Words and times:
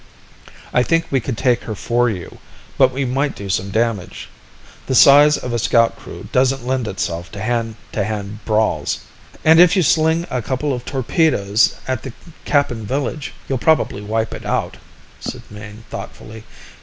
I 0.73 0.81
think 0.81 1.05
we 1.11 1.19
could 1.19 1.37
take 1.37 1.61
her 1.65 1.75
for 1.75 2.09
you, 2.09 2.39
but 2.75 2.91
we 2.91 3.05
might 3.05 3.35
do 3.35 3.49
some 3.49 3.69
damage. 3.69 4.29
The 4.87 4.95
size 4.95 5.37
of 5.37 5.53
a 5.53 5.59
scout 5.59 5.95
crew 5.95 6.27
doesn't 6.31 6.65
lend 6.65 6.87
itself 6.87 7.31
to 7.33 7.39
hand 7.39 7.75
to 7.91 8.03
hand 8.03 8.39
brawls." 8.43 9.01
"And 9.45 9.59
if 9.59 9.75
you 9.75 9.83
sling 9.83 10.25
a 10.31 10.41
couple 10.41 10.73
of 10.73 10.85
torpedoes 10.85 11.75
at 11.87 12.01
the 12.01 12.13
Kappan 12.45 12.83
village, 12.83 13.33
you'll 13.47 13.59
probably 13.59 14.01
wipe 14.01 14.33
it 14.33 14.43
out," 14.43 14.77
said 15.19 15.43
Mayne 15.51 15.83
thoughtfully. 15.91 16.45